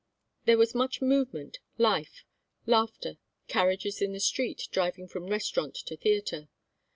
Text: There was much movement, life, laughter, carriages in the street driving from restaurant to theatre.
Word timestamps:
There 0.45 0.57
was 0.57 0.73
much 0.73 0.99
movement, 0.99 1.59
life, 1.77 2.23
laughter, 2.65 3.19
carriages 3.47 4.01
in 4.01 4.13
the 4.13 4.19
street 4.19 4.67
driving 4.71 5.07
from 5.07 5.27
restaurant 5.27 5.75
to 5.75 5.95
theatre. 5.95 6.49